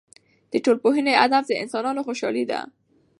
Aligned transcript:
د 0.51 0.53
ټولنپوهنې 0.63 1.13
هدف 1.21 1.43
د 1.47 1.51
انسانانو 1.63 2.05
خوشحالي 2.07 2.43
ده. 2.51 2.59